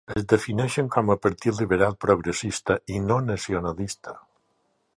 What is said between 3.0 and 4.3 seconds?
no nacionalista.